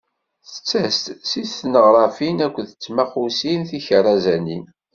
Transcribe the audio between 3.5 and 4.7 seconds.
tikerrazanin.